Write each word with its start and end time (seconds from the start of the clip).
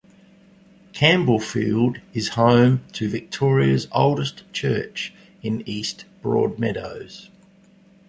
Campbellfield 0.93 2.01
is 2.11 2.29
home 2.29 2.83
to 2.93 3.07
Victoria's 3.07 3.87
oldest 3.91 4.51
church 4.51 5.13
in 5.43 5.61
east 5.69 6.05
Broadmeadows. 6.23 7.29